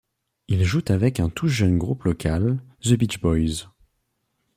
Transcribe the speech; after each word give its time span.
Ils 0.47 0.63
jouent 0.63 0.81
avec 0.87 1.19
un 1.19 1.29
tout 1.29 1.47
jeune 1.47 1.77
groupe 1.77 2.05
local, 2.05 2.57
The 2.83 2.93
Beach 2.93 3.21
Boys. 3.21 3.67